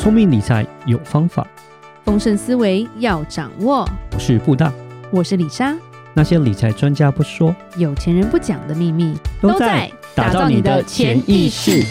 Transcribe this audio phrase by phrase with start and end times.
[0.00, 1.46] 聪明理财有方法，
[2.06, 3.86] 丰盛思维要掌握。
[4.14, 4.72] 我是布大，
[5.12, 5.76] 我是李莎。
[6.14, 11.84] 那些理财专家不说，有钱人不讲的秘密，都在打造你的潜意识。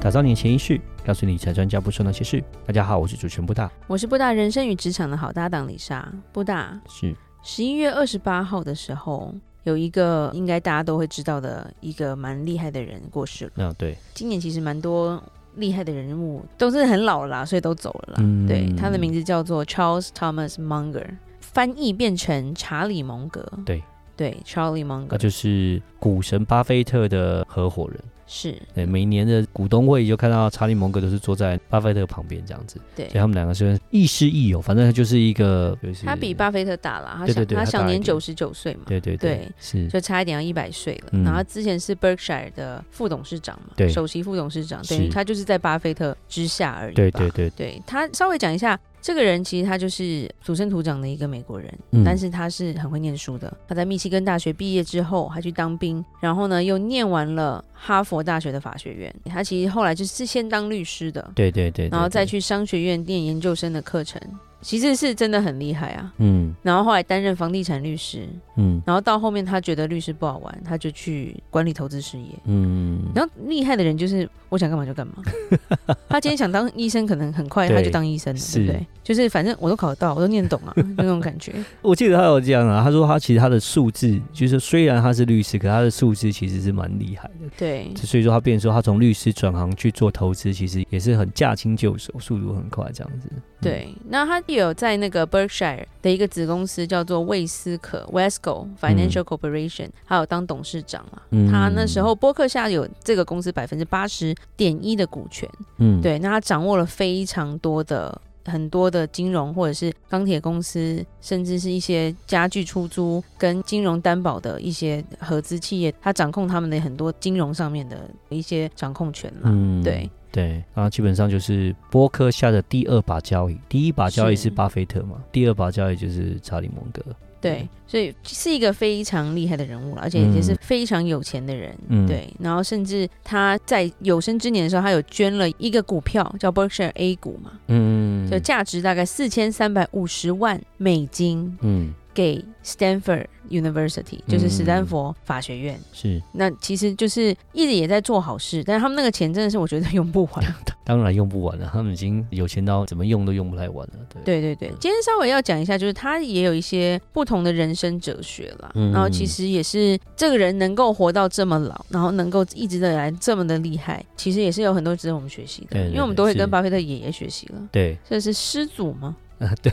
[0.00, 2.40] 打造你的潜意识，告诉你理财专家不说那些事。
[2.64, 6.08] 大家好，我是主持人布大，我是布大人生与职场的好搭档李莎。
[6.32, 7.12] 布大是
[7.42, 9.34] 十一月二十八号的时候，
[9.64, 13.50] 有一个应该大家都会知道的一个蛮厉害的人过世了。
[13.56, 15.20] 嗯，对，今年其实蛮多。
[15.58, 18.20] 厉害的人物都是很老了啦，所以都走了啦。
[18.20, 21.06] 嗯、对，他的名字叫做 Charles Thomas Munger，
[21.40, 23.46] 翻译变成查理蒙格。
[23.66, 23.82] 对
[24.16, 28.00] 对，Charlie Munger，那就是股神巴菲特的合伙人。
[28.28, 28.54] 是。
[28.74, 39.88] 对，每年的股东会就看到查理蒙格都是坐在巴菲特旁边这样子，对，所以他们两个是亦师亦友，反正他就是一个，他比巴菲特大了，他对对对，他享年九十九岁嘛，对对对，对是。
[39.88, 41.08] 就差一点要一百岁了。
[41.12, 48.78] 嗯、然后他之前是 Berkshire 的副董事长嘛，对，首席副董事长，等于他就是在巴菲特之下而已，对对对，对他稍微讲一下。
[49.00, 53.56] 这个人其实他就是土生土长的一个美国人，嗯，但是他是很会念书的。
[53.66, 59.14] 他在密西根大学毕业之后，还去当兵，然后呢又念完了哈佛大学的法学院。
[59.24, 64.20] 他其实后来就是先当律师的，对对对，对，然后再去商学院念研究生的课程。
[64.60, 75.14] 其实是真的很厉害啊，嗯，然后后来担任房地产律师，嗯，然后到后面他觉得律师不好玩，他就去管理投资事业，嗯，然后厉害的人就是我想干嘛就干嘛，
[76.08, 78.86] 他今天想当医生，可能很快他就当医生了，对，对不对？
[79.04, 81.52] 就是反正我都考得到，我都念懂啊，就 那种感觉。
[81.80, 93.30] 我记得他有这样啊，他说他其实他的数字，就是虽然他是律师，可他的数字其实是蛮厉害的，对，所以说他变成说他从律师转行去做投资，其实也是很驾轻就熟，速度很快这样子。
[93.60, 101.22] 对，那他也有在那个 Berkshire 的一个子公司叫做魏斯可 Wesco Financial Corporation，还有当董事长嘛。
[101.30, 105.48] 嗯、他那时候波克夏有这个公司百分之八十点一的股权。
[105.76, 119.42] 嗯，对，那他掌握了非常多的很多的金融或者是钢铁公司，甚至是一些家具出租跟金融担保的一些合资企业，他掌控他们的很多金融上面的一些掌控权了。
[119.44, 120.10] 嗯，对。
[120.38, 127.02] 对，然后基本上就是波克下的第二把交椅，第一把交椅是巴菲特嘛，第二把交椅就是查理蒙格。
[127.40, 131.76] 对，所以是一个非常厉害的人物了，而且也是非常有钱的人。
[131.88, 143.26] 嗯，对，然后甚至他在有生之年的时候，他有捐了一个股票叫 Berkshire A 股嘛，嗯，就价值大概四千三百五十万美金，嗯，给 Stanford。
[143.48, 153.92] University 就是史丹佛法学院，嗯、是那其实就是一直也在做好事，但是他们那个钱真的是我觉得用不完， 当然用不完了，他们已经有钱到怎么用都用不太完了。
[154.22, 169.16] 对对对对，今天稍微要讲一下，就是他也有一些不同的人生哲学啦，嗯、然后其实也是这个人能够活到这么老，然后能够一直的来这么的厉害，其实也是有很多值得我们学习的，对对对，因为我们都会跟巴菲特爷爷学习了，对，这是师祖吗？
[169.38, 169.72] 啊， 对，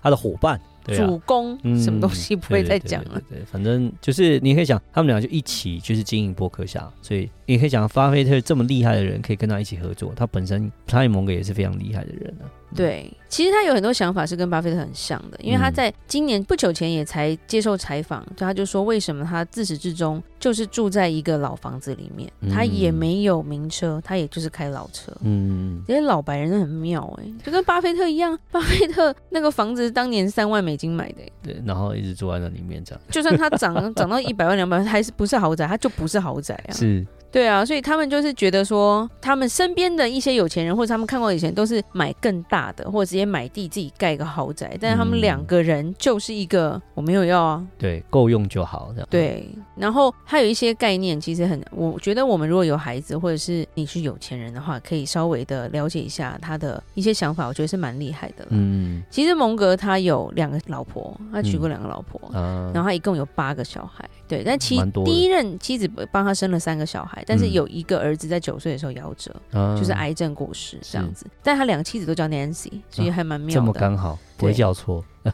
[0.00, 0.60] 他的伙伴。
[0.86, 3.20] 啊、主攻什么东西不会再讲了。
[3.28, 12.44] 对，反正就是你可以讲，他们俩就一起就是经营博客下，所以你可以讲巴菲特这么厉害的人可以跟他一起合作，他本身查理蒙格也是非常厉害的人啊。
[12.74, 25.12] 对，其实他有很多想法是跟巴菲特很像的，因为他在今年不久前也才接受采访，就他就说为什么他自始至终就是住在一个老房子里面，他也没有名车，他也就是开老车。
[25.22, 36.72] 嗯，这些老白人很妙哎，就跟巴菲特一样， 巴菲特那个房子当年三万美金买的，对，然后一直住在那里面这样，就算他涨 涨到一百万两百万，还是不是豪宅，他就不是豪宅啊。
[36.72, 37.06] 是。
[37.36, 44.74] 对啊，所以他们就是觉得说，他们身边的一些有钱人，或者他们看过以前都是买更大的，或者直接买地自己盖一个豪宅。
[44.80, 49.08] 但是他们两个人就是一个，我没有要啊，对，够用就好这样。
[49.10, 58.46] 对，然后还有一些概念，其实很，我觉得我们如果有孩子，或者是你是有钱人的话，可以稍微的了解一下他的一些想法，我觉得是蛮厉害的。
[58.48, 64.08] 嗯，其实蒙格他有两个老婆，他娶过两个老婆，嗯，然后他一共有八个小孩。
[64.28, 71.26] 对，但其第一任妻子帮他生了三个小孩，但是有一个儿子在九岁的时候夭折，嗯、就是癌症过世这样子。
[71.42, 73.54] 但他两个妻子都叫 Nancy，所以还蛮妙的。
[73.54, 75.04] 啊、这么刚好，不会叫错。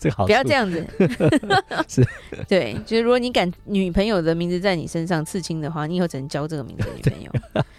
[0.00, 0.86] 这个好，不要这样子。
[1.88, 2.06] 是，
[2.48, 7.30] 对，就是如果你敢女朋友的名字在你身上刺青的话，你以后只能交这个名字的女朋友。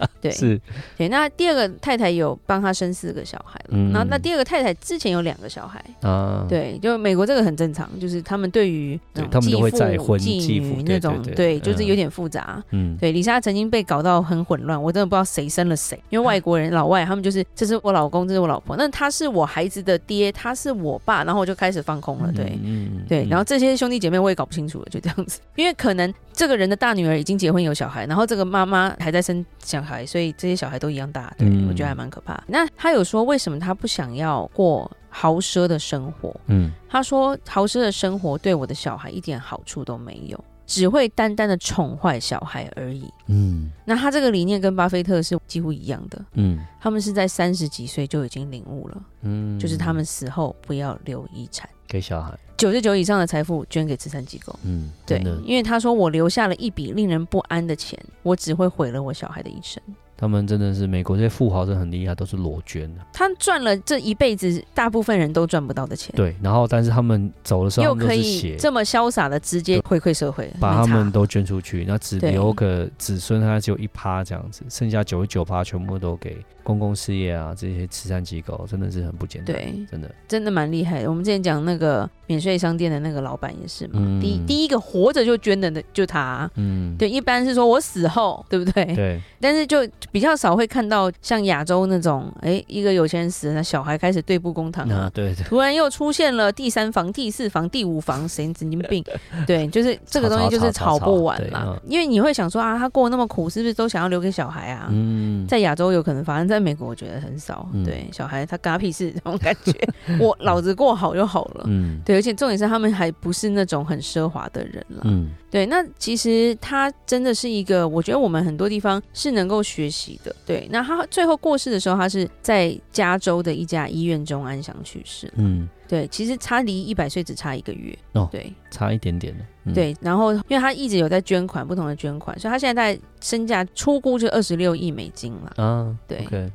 [0.24, 0.60] 对，是，
[0.98, 1.10] 对。
[1.10, 6.46] 那第二个太太有帮他生四个小孩了，嗯、然后那第二个太太之前有两个小孩啊。
[6.48, 12.64] 对，就美国这个很正常，就是他们对于他们都会再婚继女那种，对，就是有点复杂。
[12.72, 30.06] 嗯，对，李莎曾经被搞到很混乱，我真的不知道谁生了谁，因为外国人老外他们就是这是我老公，这是我老婆，那他是我孩子的爹，他是我爸，然后我就开始放空了，对，嗯，对，然后这些兄弟姐妹我也搞不清楚了，就这样子，因为可能这个人的大女儿已经结婚有小孩，然后这个妈妈还在生小孩。
[30.13, 32.39] 所以这些小孩都一样大，对、嗯、我觉得还蛮可怕。
[32.45, 36.39] 那他有说为什么他不想要过豪奢的生活？
[36.45, 40.45] 嗯，他说豪奢的生活对我的小孩一点好处都没有。
[40.65, 43.10] 只会单单的宠坏小孩而已。
[43.27, 46.25] 嗯，那他这个理念跟巴菲特是几乎一样的。
[46.33, 49.04] 嗯，他们是在三十几岁就已经领悟了。
[49.21, 54.57] 嗯，就是他们死后不要留遗产给小孩，九十九以上的财富捐给慈善机构。
[54.63, 59.81] 嗯，对，因为他说我留下了一笔令人不安的钱，我只会毁了我小孩的一生。
[60.24, 63.02] 他们真的是美国这些富豪，真的很厉害，都是裸捐的。
[63.12, 66.16] 他赚了这一辈子大部分人都赚不到的钱。
[66.16, 79.56] 对，然后但是他们走的时候又可以这么潇洒的直接回馈社会，把他们都捐出去，那只留个子孙，他只有一趴这样子，剩下九十九趴全部都给公共事业啊，这些慈善机构，真的是很不简单。
[79.56, 81.10] 对，真的真的蛮厉害的。
[81.10, 86.51] 我们之前讲那个免税商店的那个老板也是嘛，嗯、第一第一个活着就捐的那就他、啊。
[86.56, 88.86] 嗯，对，一般是说我死后，对不对？
[88.95, 89.21] 对。
[89.39, 95.44] 但是就比较少会看到像亚洲那种，哎，一个有钱人死了，那小孩开始对簿公堂啊，对对。
[95.44, 99.04] 突然又出现了第三房、第四房、第五房，谁神经病？
[99.45, 101.77] 对，就是这个东西就是吵不完嘛。
[101.86, 104.88] 因为你会想说啊，他过那么苦，是不是都想要留给小孩啊？
[104.89, 107.68] 嗯，在亚洲有可能发生，在美国我觉得很少。
[107.84, 109.74] 对，小孩他嘎屁事这种感觉，
[110.20, 111.64] 我 老子过好就好了。
[111.68, 115.02] 嗯，对，而且重点是他们还不是那种很奢华的人了。
[115.06, 115.32] 嗯。
[115.50, 120.36] 对，那其实他真的是一个，我觉得我们很多地方是能够学习的。
[120.48, 125.32] 对，那他最后过世的时候，他是在加州的一家医院中安详去世。
[125.36, 127.97] 嗯，对，其实差离一百岁只差一个月。
[128.13, 129.45] 哦，对，差一点点了。
[129.65, 135.63] 嗯、对，然后因为他一直有在捐款，不同的捐款，所以他现在在身价初估就二十六亿美金了。
[135.63, 136.25] 啊，对。
[136.25, 136.51] Okay.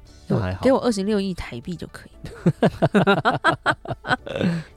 [0.61, 2.11] 给我二十六亿台币就可以。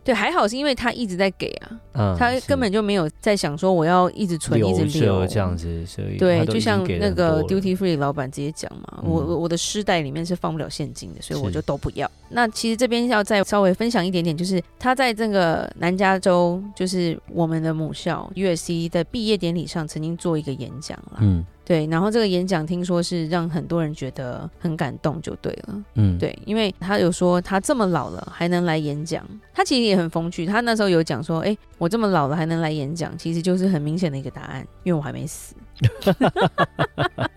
[0.04, 12.10] 对，还好是因为他一直在给啊，嗯、他根本就没有在想说我要一直存一直留这样子，所以对，就像那个 Duty Free 老板直接讲嘛，嗯、我我的尸袋里面是放不了现金的，所以我就都不要。
[12.30, 21.20] 那其实这边要再稍微分享一点点，就是他在这个南加州，就是我们的母校 USC 的毕业典礼上曾经做一个演讲了。
[21.20, 21.46] 嗯。
[21.64, 25.84] 对，然后这个演讲听说是让很多人觉得很感动，就对了。
[25.96, 30.46] 嗯，对，因为他有说他这么老了还能来演讲，他其实也很风趣。
[30.46, 35.56] 他那时候有讲说，哎，我这么老了还能来演讲，其实就是很明显的一个答案，因为我还没死。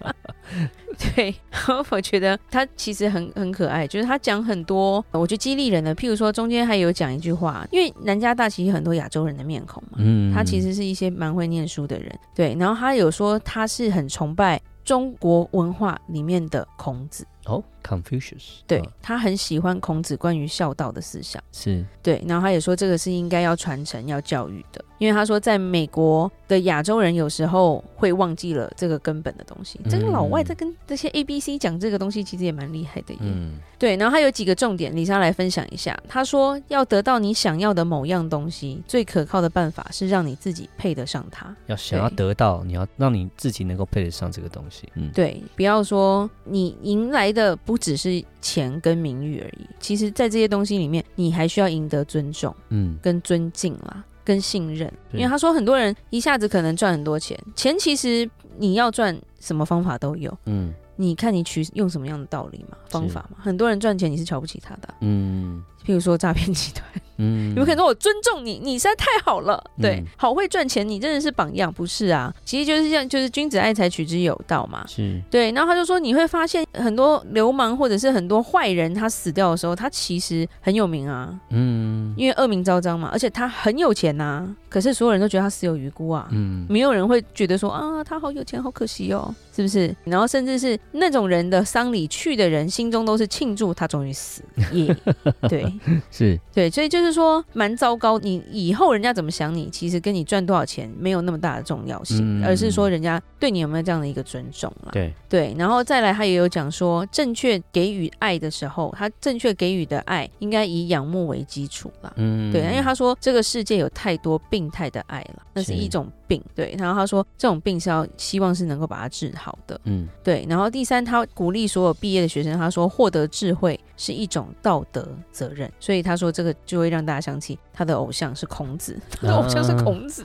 [1.14, 1.34] 对，
[1.90, 5.94] 我觉得他其实很很可爱，就是他讲很多，我觉得激励人的。
[5.94, 12.55] 譬如说中间还有讲一句话，因为南加大其实很多亚洲人的面孔嘛，嗯，他其实是一些蛮会念书的人，对。
[12.58, 17.26] 然后他有说他是很崇拜中国文化里面的孔子。
[17.46, 29.79] 哦，Confucius，对，他很喜欢孔子关于孝道的思想，是对，然后他也说这个是应该要传承、要教育的，因为他说在美国的亚洲人有时候会忘记了这个根本的东西。
[29.91, 33.20] 这个老外在跟这些 A B C 讲这个东西，其实也蛮厉害的耶。
[33.20, 35.94] 嗯，对，然后他有几个重点，李莎来分享一下。
[36.08, 41.55] 他说要得到你想要的某样东西，最可靠的办法是让你自己配得上它。
[41.67, 44.88] 要想要得到，你要让你自己能够配得上这个东西。
[44.94, 47.34] 嗯，对，不要说你迎来。
[47.35, 54.91] 的不只是钱跟名誉而已，其实，在这些东西里面，你还需要赢得尊重，嗯，跟尊敬啦，跟信任。
[55.13, 63.38] 因为他说，很多人一下子可能赚很多钱，钱其实你要赚，什么方法都有，嗯，你看你取用什么样的道理嘛，方法嘛。
[63.41, 66.85] 很多人赚钱，你是瞧不起他的，嗯，譬如说诈骗集团。
[67.17, 72.35] 嗯，有可能说我尊重你，你实在太好了，对，嗯、好会赚钱，你真的是榜样，不是啊？
[72.45, 74.85] 其实就是像，就是君子爱财，取之有道嘛。
[74.88, 75.53] 是，对。
[75.53, 89.95] 然后他就说，你会发现很多流氓或者是很多坏人，他死掉的时候，他其实很有名啊，嗯，因为恶名昭彰嘛，而且他很有钱呐、啊，可是所有人都觉得他死有余辜啊，嗯，没有人会觉得说啊，他好有钱，好可惜哦，是不是？
[90.03, 94.93] 然后甚至是那种人的丧礼去的人，心中都是庆祝他终于死，耶、
[95.33, 95.73] yeah, 对，
[96.12, 97.14] 是对，所以就是。
[97.14, 104.90] 说蛮糟糕，你以后人家怎么想你，其实跟你赚多少钱没有那么大的重要性，嗯、而是说人家对你有没有这样的一个尊重了。
[104.90, 112.12] 对对，然后再来，他也有讲说，正确给予爱的时候，他正确给予的爱应该以仰慕为基础了。
[112.16, 116.43] 嗯，对，因为他说这个世界有太多病态的爱了，那是一种病。
[116.54, 119.78] 对，然后他说这种病是要希望是能够把它治好的。
[119.85, 126.95] 嗯，对，然后第三，他鼓励所有毕业的学生，他说获得智慧是一种道德责任，所以他说这个就会。
[126.95, 130.25] 让大家想起他的偶像是孔子，他的偶像是孔子。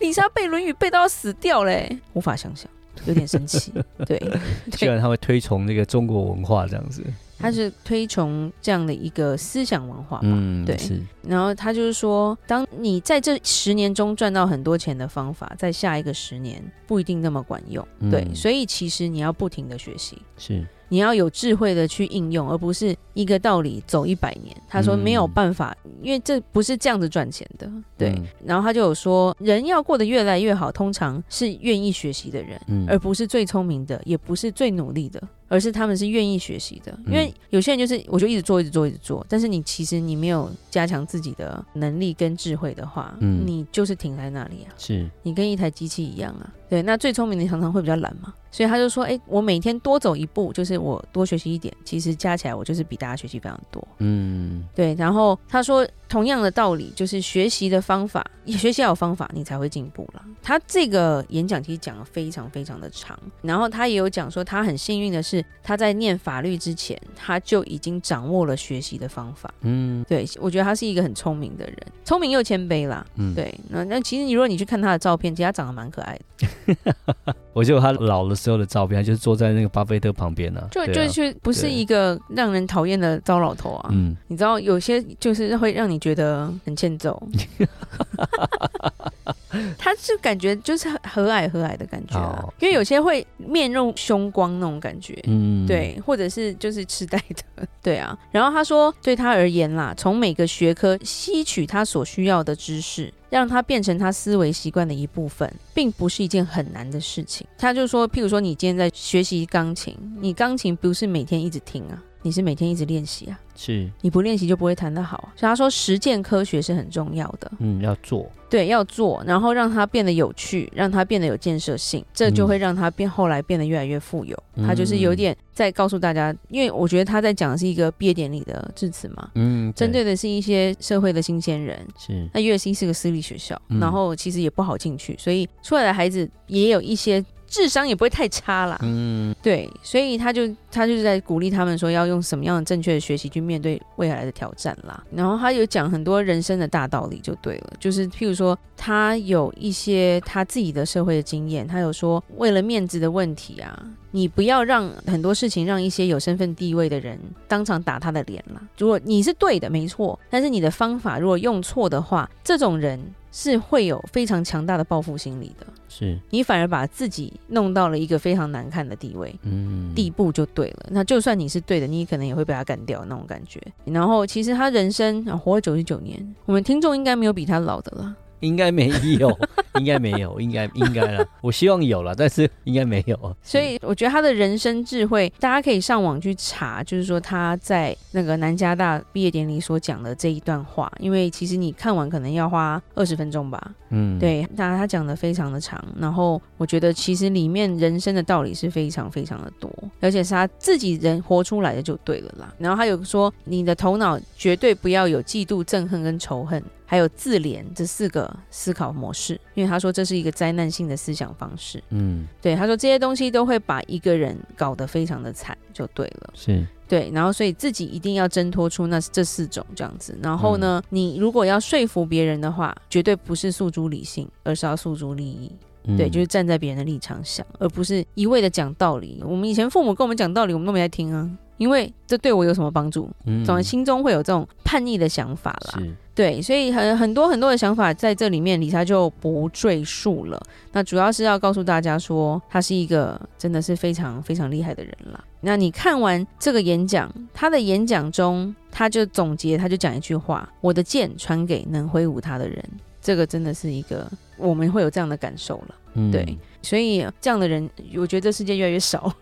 [0.00, 2.68] 里莎背《论语》背到要死掉嘞，无法想象，
[3.06, 3.72] 有点生气。
[4.04, 4.20] 对，
[4.72, 7.04] 居然他会推崇那个中国文化这样子。
[7.38, 10.22] 他是推崇这样的一个思想文化吧？
[10.24, 10.76] 嗯，对。
[10.78, 11.00] 是。
[11.22, 17.86] 然后他就是说，当你在这十年中赚到很多钱的方法，在下一个十年不一定那么管用。
[18.00, 20.18] 嗯、对，所以其实你要不停的学习。
[20.36, 20.66] 是。
[20.90, 24.54] 你要有智慧的去应用，而不是一个道理走一百年。
[24.68, 27.68] 他说没有办法，嗯、因为这不是这样子赚钱的。
[27.96, 35.20] 对，嗯、然后他就有说，人要过得越来越好，通常是愿意学习的人，嗯、而不是最聪明的，也不是最努力的。
[35.48, 39.24] 而是他们是愿意学习的，因为有些人就是我就一直做，一直做，一直做。
[39.28, 44.72] 但是你其实你没有加强自己的能力跟智慧的话，嗯，你就是停在那里啊。
[44.76, 46.52] 是，你跟一台机器一样啊。
[46.68, 53.86] 对，那最聪明的常常会比较懒嘛，所以他就说，哎，我每天多走一步，就是我多学习一点，其实加起来我就是比大家学习非常多。
[53.98, 54.94] 嗯，对。
[54.94, 60.22] 然后他说，同样的道理，就是学习的方法，学习要有方法，你才会进步了。
[60.40, 65.44] 他这个演讲其实讲得非常非常的长，然后他也有讲说，他很幸运的是。
[65.66, 69.52] 他在念法律之前，他就已经掌握了学习的方法。
[69.62, 73.04] 嗯，对，我觉得他是一个很聪明的人，聪明又谦卑啦。
[73.16, 73.52] 嗯，对。
[73.70, 77.34] 那那其实你如果你去看他的照片，其实他长得蛮可爱的。
[77.54, 80.68] 我觉得他老的时候的照片，他就是坐在那个巴菲特旁边呢、啊。
[80.70, 83.88] 就就是不是一个让人讨厌的糟老头啊。
[83.92, 87.22] 嗯，你知道有些就是会让你觉得很欠揍。
[89.78, 97.18] 他就感觉就是和蔼和蔼的感觉、啊，因为有些会面露凶光那种感觉，嗯，对，或者是就是痴呆
[97.56, 98.18] 的， 对啊。
[98.30, 107.46] 然后他说，对他而言啦，从每个学科吸取他所需要的知识，让他变成他思维习惯的一部分，并不是一件很难的事情。
[107.58, 112.02] 他就说，譬如说你今天在学习钢琴，你钢琴不是每天一直听啊。
[112.24, 113.38] 你是每天一直练习啊？
[113.54, 115.28] 是，你不练习就不会弹得好。
[115.36, 117.52] 所以他说，实践科学是很重要的。
[117.58, 124.34] 嗯，要做，对，要做，然后让它变得有趣，让它变得有建设性，这就会让它变后来变得越来越富有。
[124.56, 129.30] 他、嗯、就是有点在告诉大家，因为我觉得他在讲的是一个毕业典礼的致辞嘛。
[129.34, 131.86] 嗯，针对的是一些社会的新鲜人。
[131.98, 137.22] 是，那 USC 是个私立学校，然后其实也不好进去，所以出来的孩子也有一些。
[137.54, 140.42] 智商也不会太差啦，嗯，对，所以他就
[140.72, 145.04] 他就是在鼓励他们说要用什么样的正确的学习去面对未来的挑战啦。
[145.14, 153.80] 然后他有讲很多人生的大道理就对了，就是譬如说他有一些他自己的社会的经验，他有说为了面子的问题啊，
[154.10, 158.60] 你不要让很多事情让一些有身份地位的人当场打他的脸啦。
[158.76, 163.00] 如果你是对的，没错，但是你的方法如果用错的话，这种人。
[163.36, 170.86] 是会有非常强大的报复心理的，是你反而把自己弄到了一个非常难看的地位，嗯，地步就对了。
[170.90, 173.60] 那就算你是对的，你可能也会被他干掉那种感觉。
[173.86, 178.16] 然后其实他人生啊活了九十九年，我们听众应该没有比他老的了。
[178.46, 179.38] 应该没有，
[179.78, 181.26] 应该没有，应该应该了。
[181.40, 183.36] 我希望有了，但是应该没有。
[183.42, 190.92] 所以我觉得他的人生智慧，大家可以上网去查，就是说他在那个南加大毕业典礼所讲的这一段话。
[190.98, 193.72] 因为其实你看完可能要花二十分钟吧。
[193.90, 195.82] 嗯，对，那他讲的非常的长。
[195.98, 199.70] 然后我觉得其实里面人生的道理是非常非常的多，
[200.00, 202.52] 而且是他自己人活出来的就对了啦。
[202.58, 206.62] 然后他有说，你的头脑绝对不要有嫉妒、憎恨跟仇恨。
[206.86, 211.82] 还有自怜这四个思考模式，因为他说这是一个灾难性的思想方式。
[211.90, 216.30] 嗯，对，他说这些东西都会把一个人搞得非常的惨，就对了。
[216.34, 220.16] 是，对，然后所以自己一定要挣脱出那这四种这样子。
[220.22, 225.50] 然后呢，嗯、你如果要说服别人的话，绝对不是诉诸理性，而是要诉诸利益。
[225.86, 229.22] 嗯、对，就是站在别人的立场想，而不是一味的讲道理。
[229.22, 231.30] 我们以前父母跟我们讲道理，我们都没在听啊。
[231.56, 233.08] 因为这对我有什么帮助？
[233.26, 235.82] 嗯，总心中会有这种叛逆的想法啦。
[236.14, 240.40] 对，所以很很多很多的想法在这里面，理查就不赘述了。
[240.70, 245.24] 那主要是要告诉大家说，他是一个真的是非常非常厉害的人了。
[245.40, 252.64] 那你看完这个演讲，他的演讲中，他就总结，他就讲一句话：“我的剑传给能挥舞它的人。”
[253.04, 255.74] 这个真的是一个我们会有这样的感受了。
[255.96, 256.36] 嗯，对。
[256.62, 259.14] 所以这样的人，我觉得这世界越来越少。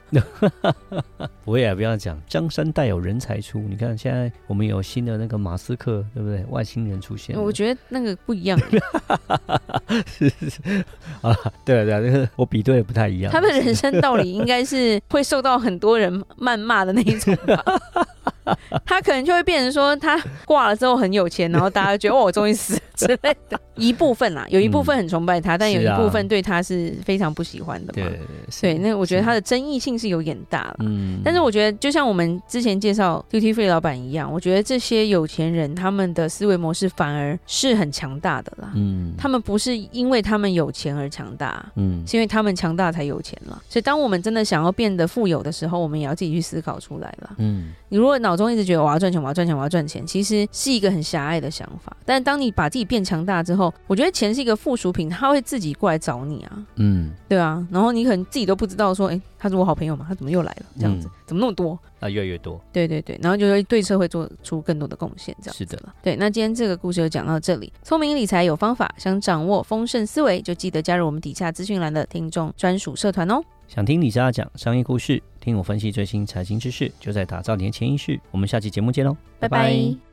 [1.45, 3.59] 我也不要讲，江山代有人才出。
[3.59, 6.45] 你看现在我们有新的那个马斯克，对不对？
[6.51, 8.57] 外星人出现，我觉得那个不一样。
[10.07, 10.61] 是是是
[11.21, 11.37] 啊，
[11.67, 13.33] 对啊对啊，那个我比对的不太一样。
[13.33, 17.65] 他的人生道理应该是会受到很多人谩骂的那一种吧。
[18.87, 23.61] 他可能就会变成说，他挂了之后很有钱，然后大家觉得哦，我终于死之类的。
[23.75, 27.93] 一部分啦，有一部分很崇拜他，嗯、但有一部分对他是非常不喜欢的嘛。
[27.95, 30.77] 对，对，对，那我觉得他的争议性是有点大了。
[30.81, 38.73] 嗯，但是我觉得就像我们之前介绍 Duty Free 老板一样，我觉得这些有钱人他们的思维模式反而是很强大的啦。
[38.75, 43.63] 嗯，他们不是因为他们有钱而强大，嗯，是因为他们强大才有钱了。
[43.71, 47.31] 所以当我们真的想要变得富有的时候，我们也要自己去思考出来了。
[47.39, 51.97] 嗯，你如果脑中一直觉得我要赚钱，我要赚钱，我要赚钱，其实是一个很狭隘的想法。
[52.05, 56.67] 但当你把自己变强大之后，我觉得钱是一个附属品，他会自己过来找你啊。
[56.75, 57.67] 嗯，对啊。
[57.71, 60.05] 然后你可能自己都不知道说，哎，他是我好朋友嘛？
[60.07, 60.67] 他怎么又来了？
[60.79, 61.79] 这样子，嗯、怎么那么多？
[62.01, 62.61] 啊，越来越多。
[62.71, 65.57] 对对对，然后就会对社会做出更多的贡献，这样。
[65.57, 65.95] 是的了。
[66.03, 67.73] 对，那今天这个故事就讲到这里。
[67.83, 73.43] 聪明理财有方法，想掌握丰盛思维，就记得加入我们底下资讯栏的听众专属社团哦。
[73.69, 78.21] 想听李莎讲商业故事，听我分析最新财经知识，就在打造你的潜意识。
[78.31, 79.59] 我们下期节目见喽，拜拜。
[79.59, 80.12] 拜拜。